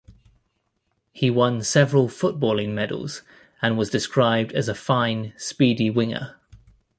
He 1.11 1.29
won 1.29 1.61
several 1.61 2.07
footballing 2.07 2.69
medals, 2.69 3.21
and 3.61 3.77
was 3.77 3.91
described 3.91 4.51
as 4.51 4.67
a 4.67 4.73
'fine, 4.73 5.31
speedy 5.37 5.91
winger'. 5.91 6.35